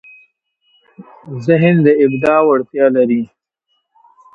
[1.45, 3.21] ذهن د ابداع وړتیا لري.